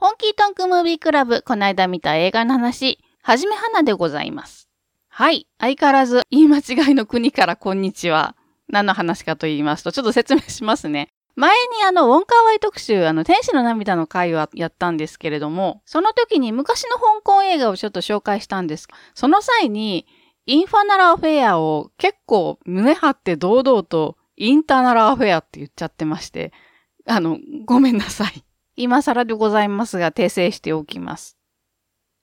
[0.00, 4.66] 本気トンクムービークラブ、この間見た映画の話、はじめはなでございます。
[5.10, 5.46] はい。
[5.58, 8.34] 相変わらず、言い間違いの国からこんにちは。
[8.66, 11.10] 何の話かと言いますと、ちょっと説明しますね。
[11.36, 18.88] 前にあの、ウォンカーワイ特集、あの、天使の涙の回はやったんですけれども、その時に昔の香港映画をちょっと紹介したんです。
[19.12, 20.06] その際に、
[20.46, 26.54] インファナルアフェアを結構胸張って堂々とインターナルアフェアって言っちゃってまして、
[27.06, 27.36] あの、
[27.66, 28.42] ごめんなさい。
[28.82, 31.36] 今更でございますが訂正しておきます。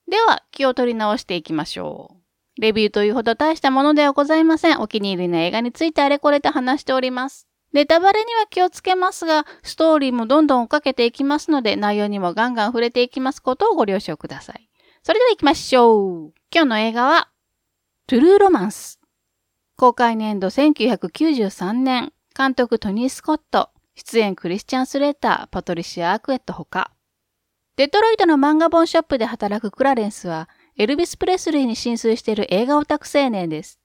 [0.10, 2.16] では、気を取り直していきましょ
[2.58, 2.62] う。
[2.62, 4.80] レビューというほど大したものではございません。
[4.80, 7.48] お気に入りの映画についてあれこれと話しております。
[7.74, 14.70] ネタバレには気をつけますが、ストーリーもどんどん追っかけていきますので、内容にもガンガン触れていきますことをご了承ください。
[15.04, 16.34] それでは行きましょう。
[16.52, 17.30] 今日の映画は、
[18.08, 19.00] トゥルーロマンス。
[19.76, 26.92] 公開年度1993年、監督トニー・スコット、出演クリスチャン・スレーター、パトリシア・アクエットほか。
[27.78, 33.80] デトロイトの漫画本ショップで働くクラレンスは、エルビス・プレスリーに浸水している映画オタク青年です。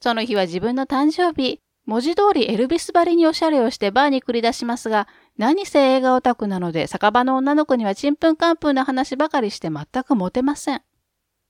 [0.00, 10.82] その日は自分の誕生日、文字通りエルビスばりにおしゃれをしてバーに繰り出しますが、何せ映画オタクなので酒場の女の子にはちんぷんかんぷんな話ばかりして全くモテません。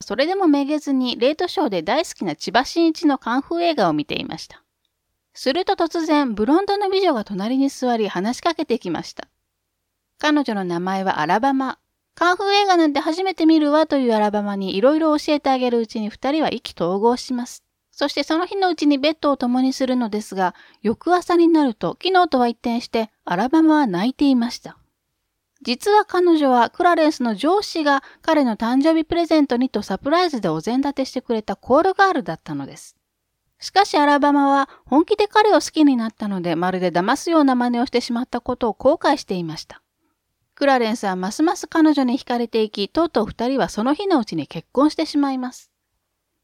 [0.00, 4.65] それでもめげずにレートショーで大好きな千葉真一のカンフー映画を見ていました。
[5.36, 9.28] すると突然、ブロンドの美女が隣に座り話しかけてきました。
[10.18, 11.78] 彼女の名前はアラバマ。
[12.14, 17.62] カンフー映画なんて初めて見るわというアラバマにいろいろ教えてあげるうちに二人は意気投合します。
[17.92, 24.78] そしてその日のうちにベッドを共にするのですが、翌朝になると昨日とは一転してアラバマは泣いていました。
[25.60, 32.96] 実は彼女はクラレンスの上司が彼の誕生日プレゼントにとサプライズでお膳立てしてくれたコールガールだったのです。
[33.58, 39.82] しかしアラバマは本気で彼を好きになったのでまるで騙すような真似をしてしまったことを後悔していました。
[40.56, 45.70] クラレンスはますます彼女に惹かれていき、とうとう二人はその日のうちに結婚してしまいます。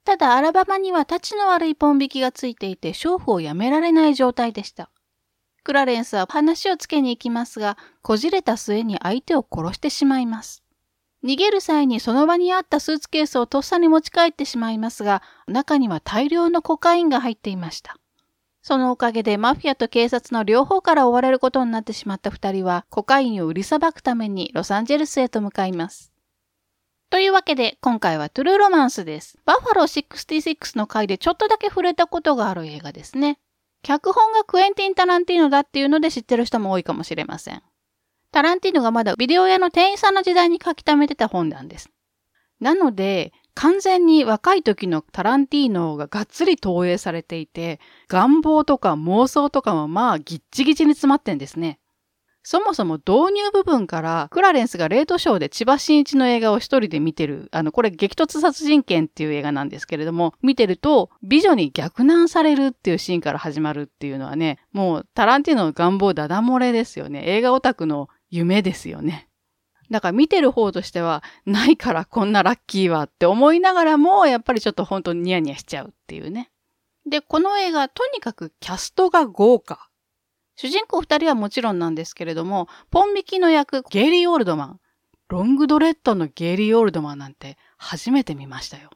[0.04, 4.90] ただアラバマには立ちの悪いポン引きがついていて、娼婦をやめられない状態でした。
[5.64, 10.62] クラレンスは話をつけに行きますが、こじれた末に相手を殺してしまいます。
[11.24, 17.96] 逃げる際にその場にあったスーツケースをとっさに持ち帰ってしまいますが、中には大量のコカインが入っていました。
[18.62, 26.12] そのおかげでマフィアと警察の両方から追われることになってしまった二人は、コカインを売りさばくためにロサンゼルスへと向かいます。
[27.10, 29.38] というわけで、今回はトゥルーロマンスです。
[29.44, 33.38] バッファロー66の回でちょっとだけ触れたことがある映画ですね。
[33.82, 37.62] 脚本がクエンティン・タランティーノだっていうので知ってる人も多いかもしれません。
[38.32, 41.90] タランティーノがまだビデオ屋の店員さんの時代に書き溜めてた本なんです。
[42.60, 51.78] なので、完全に若い時のタランティーノががっつり投影されていて、願望とか妄想とかもまあギッチギチに詰まってんですね。
[52.44, 67.22] そもそも導入部分からクラレンスがレートショーで千葉真一の映画を一人で見てる、あの、これ激突殺人剣っていう映画なんですけれども、見てると美女に逆難されるっていうシーンから始まるっていうのはね、もうタランティーノの願望ダダ漏れですよね。
[67.26, 69.28] 映画オタクの夢ですよね。
[69.90, 76.50] だから見てる方としては、ないからこんなラッキーはって思いながらも、やっぱりちょっと本当にニヤニヤしちゃうっていうね。
[77.06, 79.88] で、この映画、とにかくキャストが豪華。
[80.56, 84.80] 主人公二人はもちろんなんですけれども、ポン引きの役、ゲイリー・オールドマン。
[85.28, 88.90] ロングドレッドのゲイリー・オールドマンなんて初めて見ましたよ。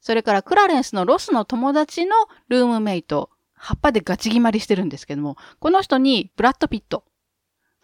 [0.00, 2.14] それからクラレンスのロスの友達の
[2.48, 7.04] ルームメイト、葉っぱでガチ決まりしてるんですけども、この人にブラッド・ピット。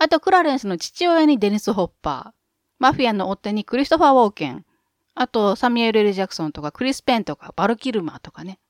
[0.02, 2.40] あと、クラレンスの父親にデニス・ホッパー。
[2.78, 4.64] マフィアのドンにクリストファー・ウォーケン。
[5.14, 8.60] あと、サミュエル・エル・ジャクソンとかクリス・ペンとかバル・キルマーとかね。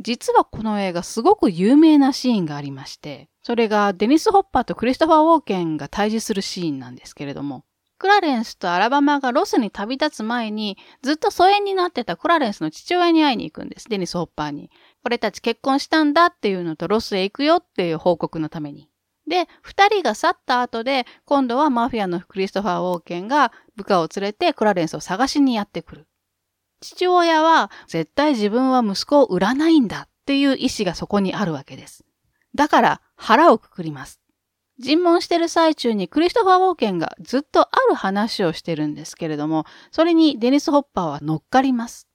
[0.00, 7.66] 実はこの映画すごく有名なシーンがありまして、それがデニス・ホッパーとクリストファー・ウォーケンが対峙するシーンなんですけれども、
[7.98, 13.90] クラレンスとアラバマがロスに旅立つ前に、ずっと疎遠になってたクラレンスの父親に会いに行くんです。
[13.90, 14.70] デニス・ホッパーに。
[15.04, 18.87] 俺たち結婚したんだっていうのとロスへ行くよっていう報告のために。
[19.28, 26.06] で、二人が去った後で、今度はマフィアのクリストファー・ウォーケンが部下を連れてクラレンスを探しにやってくる。
[26.80, 32.04] 父親は、絶対自分は息子を売らないんだっていう意志がそこにあるわけです。
[32.54, 34.20] だから腹をくくります。
[34.78, 42.06] 尋問してる最中にクリストファー・ウォーケンがずっとある話をしてるんですけれども、それにデニス・ホッパーは乗っかります。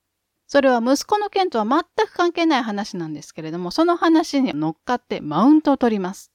[0.46, 6.33] それは息子の件とは全く関係ない話なんですけれども、その話に乗っかってマウントを取ります。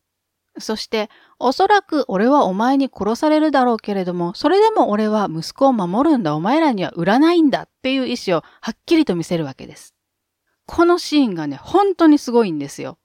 [0.61, 1.09] そして、
[1.39, 9.93] おそらく俺はお前に殺されるだろうけれども、それでも俺は息子を守るんだ、お前らには売らないんだっていう意思をはっきりと見せるわけです。
[10.65, 12.97] このシーンがね、本当にすごいんですよ。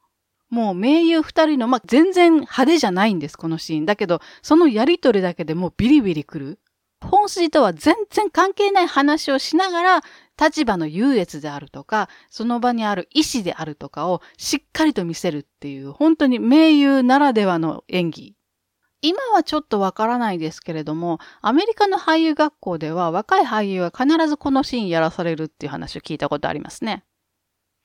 [0.50, 3.86] もう名優二人の、まあ、全然派手じゃないんです、このシーン。
[3.86, 6.58] だけど、そのやりとりだけでもうビリビリくる。
[7.00, 10.00] 本筋とは全然関係ない話をしながら、
[10.40, 18.34] 立場の優越であるとか、その場にある意志であるとかをしっかりと見せるっていう、本当に名優ならではの演技。
[19.00, 27.04] 今はちょっとわからないですけれども、アメリカの俳優学校では若い俳優は必ずこのシーンやらされるっていう話を聞いたことありますね。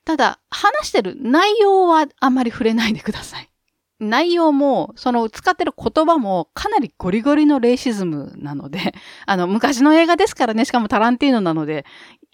[0.06, 3.50] ただ、話してる内容はあんまり触れないでください。
[4.00, 8.94] 内容も、その使ってる言葉もかなりゴリゴリのレイシズムなので、
[9.26, 11.84] あの、昔の映画ですからね、しかもタランティーノなので、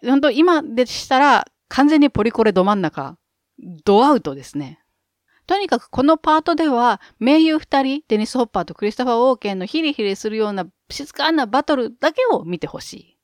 [0.05, 3.19] 本当今でしたら完全にポリコレど真ん中、
[3.85, 4.81] ドアウトですね。
[5.47, 13.16] とにかくこのパートでは、名優二人、デニス・ホッパーとクリストファー・ウォーケンのヒリヒリするような静かなバトルだけを見てほしい。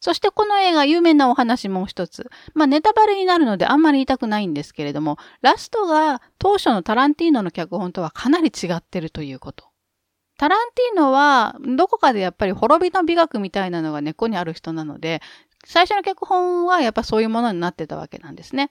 [0.00, 2.30] そしてこの映画、有名なお話もう一つ。
[2.54, 9.64] まあネタバレになるのであんまり言いたくないんですけれども、ラストが当初のタランティーノの脚本とはかなり違ってるということ。
[10.38, 15.22] タランティーノは、どこかでやっぱり滅びの美学みたいなのが根っこにある人なので、
[15.64, 18.70] 最初の脚本はやっぱそういうものになってたわけなんですね。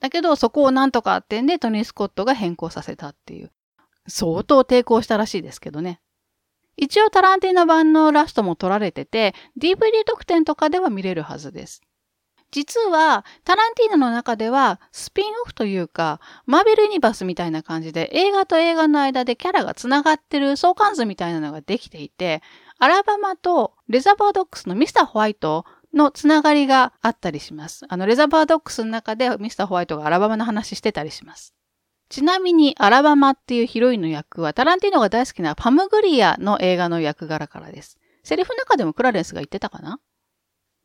[0.00, 3.50] だけど、そこをなんとかってんでトニー・スコットが変更させたっていう。
[4.06, 6.00] 相当抵抗したらしいですけどね。
[6.78, 11.82] 一応タランティーノ版のラストも撮られてて、DVD 特典とかでは見れるはずです。
[12.52, 22.42] 実は、タランティーノの中では、スピンオフというか、マーベルユニバースみたいな感じで、映画と映画の間でキャラが繋がってる相関図みたいなのができていて、
[22.78, 27.86] アラバマとレザバードックスのミスターホワイトのつながりがあったりします。
[27.88, 31.54] あの、レザバードックスの中でミスターホワイトがアラバマの話してたりします。
[32.08, 37.98] ちなみに、アラバマっていうヒロインの役は、タランティーノが大好きなパムグリアの映画の役柄からです。
[38.24, 40.00] セリフの中でもクラレンスが言ってたかな？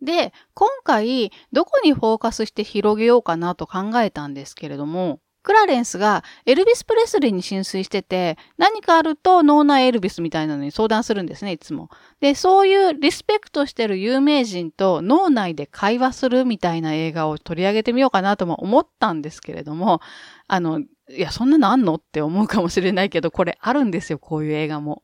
[0.01, 11.89] で、今回、どこにフォーカスして広げようかなと考えたんですけれども、クラレンスがエルビス・プレスリーに浸水してて、何かあると脳内エルビスみたいなのに相談するんですね、いつも。
[12.21, 19.99] で、そういうリスペクトしてる有名人と脳内で会話するみたいな映画を取り上げてみようかなとも思ったんですけれども、
[20.47, 25.03] あの、いや、そんなのあんのって思うかもしれないけど、これあるんですよ、こういう映画も。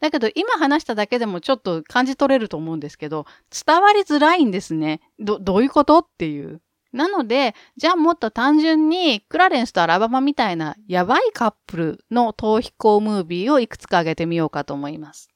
[0.00, 3.24] だけど、今話しただけでもちょっと感じ取れると思うんですけど、
[3.66, 5.00] 伝わりづらいんですね。
[5.18, 6.00] ど、どういうこと？
[6.00, 6.60] っていう。
[6.92, 15.28] なので、じゃあもっと単純に、クラレンスとアラバマみたいなやばいカップルの逃避行ムービーをいくつか挙げてみようかと思います。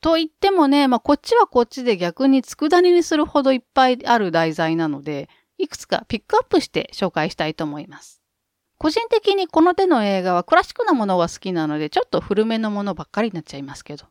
[0.00, 8.22] と言ってもね、まあ、こっちはこっちで逆に佃煮にするほどいっぱいある題材なので、いくつかピックアップして紹介したいと思います。
[8.78, 14.06] 個人的にこの手の映画はクラシックなものが好きなので、ちょっと古めのものばっかりになっちゃいますけど。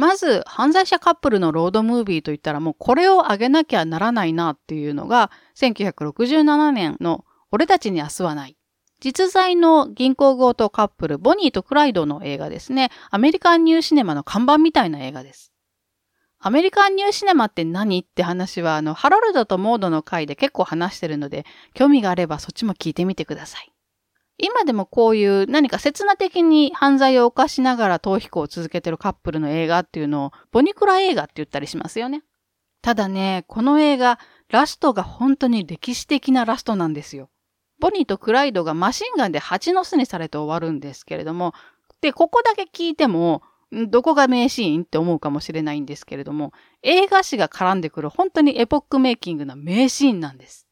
[0.00, 8.56] まず、犯罪者カップルのロードムービーといったらもうこれをあげなきゃならないなっていうのが、1967年の俺たちに明日はない。
[9.00, 12.90] 実在の銀行強盗カップル、ボニーとクライドの映画ですね。
[13.10, 15.52] アメリカンニューシネマの看板みたいな映画です。
[16.38, 18.00] アメリカンニューシネマって何？
[18.00, 21.44] って話は、あの、ハロルドとモードの回で結構話してるので、
[21.74, 23.70] 興味があればそっちも聞いてみてください。
[24.42, 32.22] 今でもこういう何か刹那的に犯罪を犯しながら逃避行を続けてるカップルの映画っていうのをボニクラ映画って言ったりしますよね。
[32.82, 37.28] ただね、この映画、ラストが本当に歴史的なラストなんですよ。
[37.78, 41.54] ボニーとクライドがマシンガンで蜂の巣にされて終わるんですけれども、
[42.00, 43.42] で、ここだけ聞いても、
[43.88, 46.52] どこが名シーンって思うかもしれないんですけれども、
[46.82, 50.66] 映画史が絡んでくる本当にエポックメイキングな名シーンなんです。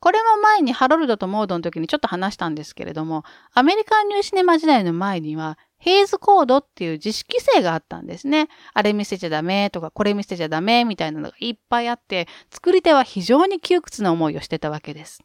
[0.00, 8.48] これも前にハロルドとモードの時にちょっと話したんですけれども、アメリカンニューシネマ時代の前には、ヘイズコードっていう自主規制があったんですね。
[8.74, 15.22] あれ見せちゃダメとか、これ見せちゃダメみたいなのがいっぱいあって、作り手は非常に窮屈な思いをしてたわけです。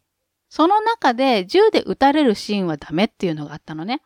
[0.49, 4.01] その中で銃で撃たれるシーンはダメっていうのがあったのね。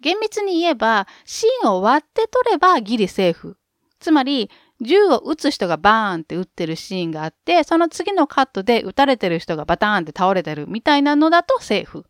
[0.00, 3.58] 厳密に言えば、シーンを割って取ればギリセーフ。
[3.98, 4.50] つまり、
[4.80, 12.04] 銃を撃つ人がバーンって撃ってるシーンがあって、その次のカットで撃たれてる人がバターンって倒れてるみたいなのだとセーフ。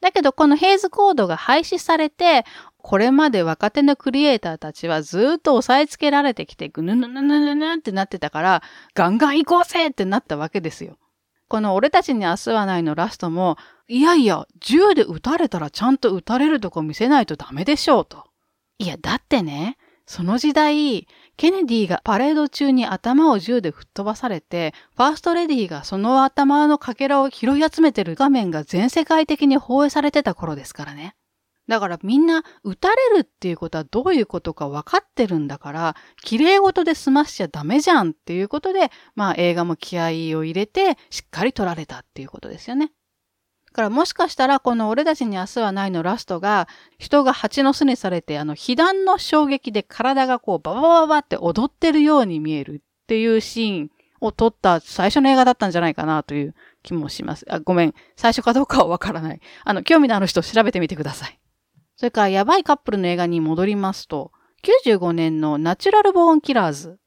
[0.00, 2.44] だけどこのヘイズコードが廃止されて、
[2.78, 8.62] これまで若手のクリエイターたちはずっと押さえつけられてきて、ぐぬぬぬぬぬぬってなってたから、
[8.94, 10.98] ガンガン行こうぜってなったわけですよ。
[11.48, 13.56] この俺たちに明日はないのラストも、
[13.88, 18.24] いやいや、銃で撃たれたらちゃんと撃たれるとこ見せないとダメでしょうと。
[18.78, 31.14] いや、だってね、その時代、ケネディがパレード中に頭を銃で吹っ飛ばされて、ファーストレディがその頭のかけらを拾い集めてる画面が全世界的に放映されてた頃ですからね。
[31.68, 40.04] だからみんな撃たれるっていうことはどういうことか分かってるんだから、綺麗事で済ましちゃダメじゃんっていうことで、まあ映画も気合
[40.38, 42.92] を入れてしっかり撮られたっていうことですよね。
[43.76, 46.66] からもしかしたらこの俺たちに明日はないのラストが
[46.98, 53.90] 人が蜂の巣にされてあの被弾の衝撃で体がこうババババって踊ってるように見えるっていうシーン
[54.20, 57.44] を撮った最初の映画だったんじゃないかなという気もします。
[57.50, 57.94] あ、ごめん。
[58.16, 59.40] 最初かどうかはわからない。
[59.62, 61.38] あの、興味のある人調べてみてください。
[61.96, 64.32] それから、やばいカップルの映画に戻りますと、
[64.64, 66.98] 95年のナチュラルボーンキラーズ。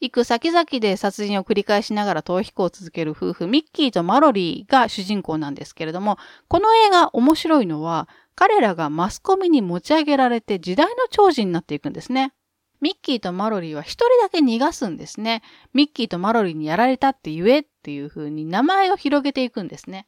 [0.00, 12.32] 行く先々で殺人を繰り返しながら逃避行を続ける夫婦、ミッキーとマロリーが主人公なんですけれども、この映画面白いのは、彼らがマスコミに持ち上げられて時代の寵児になっていくんですね。
[12.80, 15.42] ミッキーとマロリーは一人だけ逃がすんですね。
[15.74, 20.06] ミッキーとマロリーにやられたって言えっていう風に名前を広げていくんですね。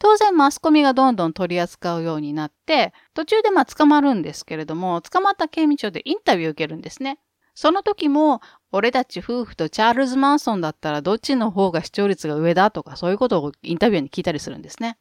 [0.00, 7.20] 当然マスコミがどんどん取り扱うようになって、途中でまあ捕まるんですけれども、捕まった刑務所でインタビューを受けるんですね。
[7.60, 14.96] その時も、俺たち夫婦とチャールズ・マンソンだったらどっちの方が視聴率が上だとかそういうことをインタビューに聞いたりするんですね。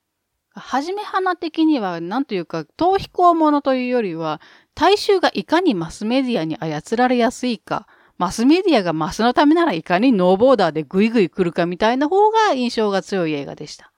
[0.55, 4.41] はじめ花的には、なんというか、逃避行者というよりは、
[4.73, 7.85] 大衆がいかにマスメディアに操られやすいか、
[8.17, 13.93] マスメディアがマスのためならいかにノーボーダーでグイグイ来るかみたいな方が印象が強い映画でした。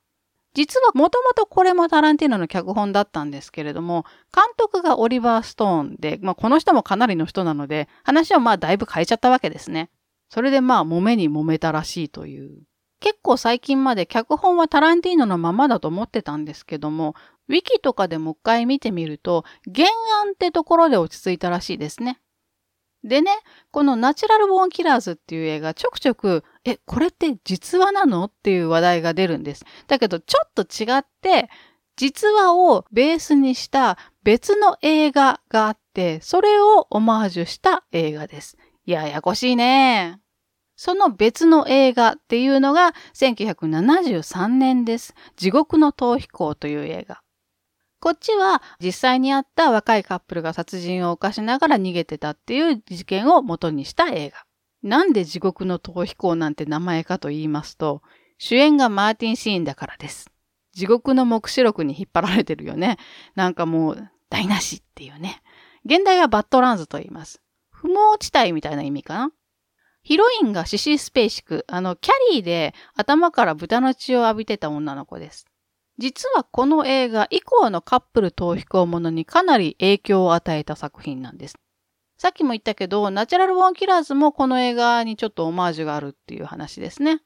[0.53, 9.89] 実はもともとこれもタランティーノの脚本だったんですけれども、監督がオリバー・ストーンで、まあ、この人もかなりの人なので、話をまあだいぶ変えちゃったわけですね。
[10.29, 12.63] それでまあ揉めに揉めたらしいという。
[12.99, 17.15] 結構最近まで脚本はタランティーノのままだと思ってたんですけども、
[17.47, 19.87] ウィキとかでもう一回見てみると、原
[20.21, 22.19] 案ってところで落ち着いたらしいですね。
[23.03, 23.31] でね、
[23.71, 29.65] このナチュラルボーンキラーズっていう映画ちょくちょく、え、これって実話なのっていう話題が出るんです。
[29.87, 31.49] だけどちょっと違って、
[31.95, 38.57] 実話をベースにした別の映画があって、それをオマージュした映画です。
[38.85, 40.19] ややこしいね。
[40.75, 45.13] その別の映画っていうのが1973年です。
[45.35, 47.21] 地獄の逃避行という映画。
[47.99, 54.45] こっちは実際にあった若いカップルが殺人を犯しながら逃げてたっていう事件を元にした映画。
[54.83, 58.01] なんで地獄の逃避行なんて名前かと言いますと、
[58.37, 60.29] 主演がマーティン・シーンだからです。
[60.71, 62.97] 地獄の目視録に引っ張られてるよね。
[63.35, 65.41] なんかもう台無しっていうね。
[65.85, 67.41] 現代はバッドランズと言います。
[67.71, 69.31] 不毛地帯みたいな意味かな。
[70.03, 75.45] ヒロインがシシ・スペーシク、あの、キャリーで頭から豚の血を浴びてた女の子です。
[75.97, 81.55] 実はこの映画以降のカップル逃避行ものにかなり影響を与えた作品なんです。
[82.19, 87.21] さっきも言ったけど、ナチュラル・ボーン・キラーズもこの映画にちょっとオマージュがあるっていう話ですね。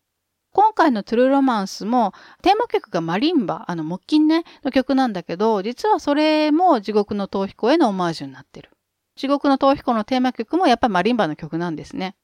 [0.51, 8.69] 今回のトゥルーロマンスもテーマ曲がマリンバ、あの木琴ね、の曲なんだけど、実はそれも地獄の逃避行へのオマージュになってる。
[9.15, 12.15] 地獄の逃避行のテーマ曲もやっぱりマリンバの曲なんですね。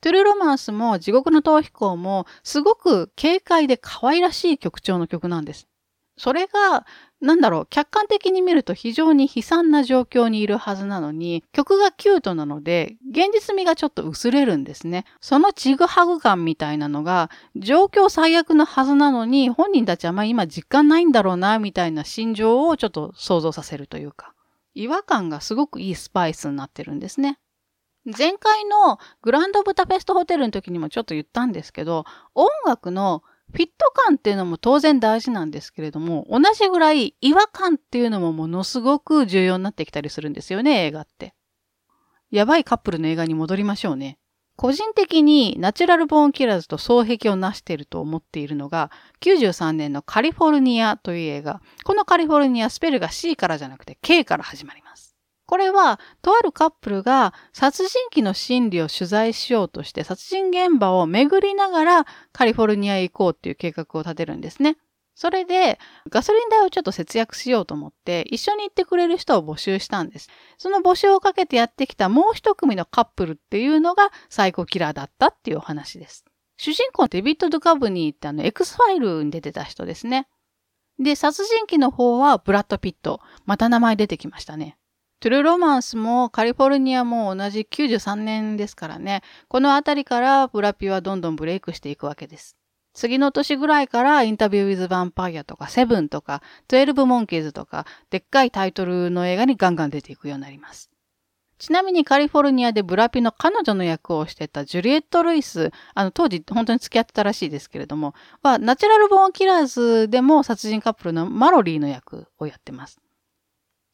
[0.00, 5.66] トゥルーロマンスも地獄の逃避行もすごく軽快で可愛らしい曲調の曲なんです。
[6.16, 6.86] それが、
[7.20, 15.04] なんだろう、客観的に見ると非常に悲惨な状況にいるはずなのに、曲がキュートなので、現実味がちょっと薄れるんですね。
[15.20, 24.34] そのちぐはぐ感みたいなのが、状況最悪のはずなのに、本人たちはまあ今実感ないんだろうな、みたいな心情をちょっと想像させるというか、
[24.74, 27.38] 違和感がすごくいいスパイスになってるんですね。
[28.04, 32.04] 前回のグランドブタペストホテルの時にもちょっと言ったんですけど、
[32.34, 33.22] 音楽の
[33.54, 41.34] フィット感っていうのも当然大事なんですけれども、同じぐらい違和感っていうのもものすごく重要になってきたりするんですよね、映画って。
[42.32, 44.18] やばいカップルの映画に戻りましょうね。
[44.56, 51.60] 個人的にナチュラルボーンキラーズと双璧を成していると思っているのが、93年のカリフォルニアという映画。
[51.84, 55.13] このカリフォルニアスペルが C からじゃなくて K から始まります。
[55.46, 64.78] これは、とあるカップルが殺人鬼の心理を取材しようとして殺人現場を巡りながらカリフォルニアへ行こうっていう計画を立てるんですね。
[65.14, 70.28] それで、ガソリン代をちょっと節約しようと思って、一緒に行ってくれる人を募集したんです。
[70.58, 76.24] その募集をかけてやってきたもう一組のカップルっていうのがサイコキラーだったっていうお話です。
[76.56, 80.26] 主人公デビッド・ドゥカブニーってあの、X ファイルに出てた人ですね。
[80.98, 83.20] で、殺人鬼の方はブラッド・ピット。
[83.46, 84.76] また名前出てきましたね。
[85.24, 89.22] トゥルーロマンスもカリフォルニアも同じ93年ですからね。
[89.48, 92.58] このあたりからブラピはどんどんブレイクしていくわけです。
[92.92, 100.90] 次の年ぐらいからインタビューウィズ・ヴァンパイアとかセブンとか12モンキーズとかでっかいタイトルの映画にガンガン出ていくようになります。
[101.56, 108.12] ちなみにカリフォルニアでブラピの彼女の役をしてたジュリエット・ルイス、あの当時本当に付き合ってたらしいですけれども、
[108.42, 113.00] はナチュラル・ボーン・キラーズでも殺人カップルのマロリーの役をやってます。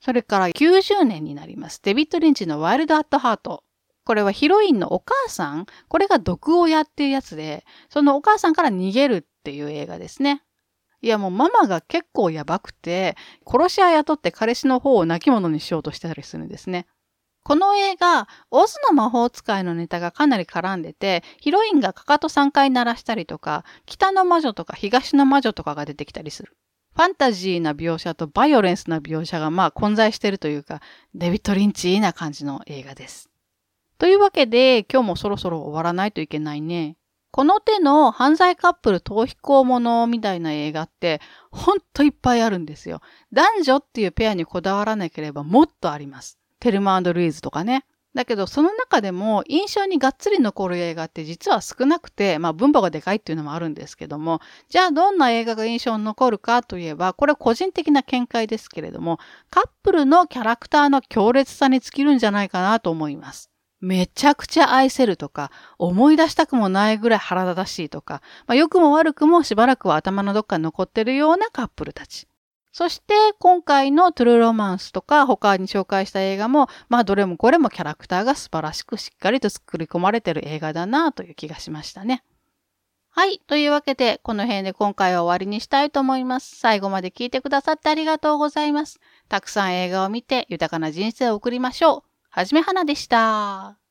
[0.01, 1.81] それから90年になります。
[1.83, 3.65] デビッド・リンチのワイルド・アット・ハート。
[4.05, 10.43] これはヒロインのお母さん、これが毒親っていうやつで、そのお母さんから逃げるっていう映画ですね。
[11.03, 13.17] いやもうママが結構やばくて、
[13.47, 16.87] 殺し屋雇って彼氏の方を泣き者にしようとしてたりするんですね。
[17.43, 26.57] この映画、オズの魔法使いのネタがかなり絡んでて、ヒロインがかかと3回鳴らしたりとか、北の魔女とか東の魔女とかが出てきたりする。
[26.95, 30.81] ファンタジーな描写とバイオレンスな描写がまあ混在してるというか、
[31.15, 33.31] デビッド・リンチーな感じの映画です。
[33.99, 36.97] というわけで、今日もそろそろ終わらないといけないね。
[37.33, 41.21] この手の犯罪カップル逃避行ものみたいな映画って、
[41.53, 43.01] ほんといっぱいあるんですよ。
[43.33, 46.39] 男女っていうペアにこだわらなければもっとあります。
[46.59, 47.85] テルマルイーズとかね。
[48.15, 63.51] だけど、その中でも印象にがっつり残る映画って実は少なくて、まあ分母がでかいっていうのもあるんですけども、じゃあどんな映画が印象に残るかといえば、これ個人的な見解ですけれども、カップルのキャラクターの強烈さに尽きるんじゃないかなと思います。
[63.81, 72.30] めちゃくちゃ愛せるとか、思い出したくもないぐらい腹立たしいとか、まあ、良くも悪くもしばらくは頭のどっかに残ってるようなカップルたち。
[72.73, 82.23] そして今回のトゥルーロマンスとか他に紹介した映画も、まあどれもこれもキャラクターが素晴らしくしっかりと作り込まれてる映画だなという気がしましたね。
[83.13, 83.41] はい。
[83.49, 86.57] というわけで、この辺で今回は終わりにしたいと思います。
[86.57, 89.01] 最後まで聞いてくださってありがとうございます。
[89.29, 92.03] たくさん映画を見て豊かな人生を送りましょう。
[92.31, 93.90] はじめはなでした。